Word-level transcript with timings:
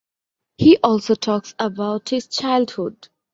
He 0.57 0.77
also 0.77 1.13
talks 1.13 1.53
about 1.59 2.09
his 2.09 2.25
childhood. 2.25 3.07